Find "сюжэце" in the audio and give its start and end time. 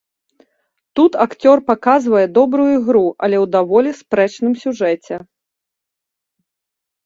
4.65-5.23